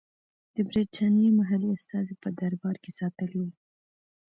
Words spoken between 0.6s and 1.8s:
برټانیې محلي